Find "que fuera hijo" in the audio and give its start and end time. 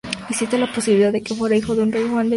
1.21-1.75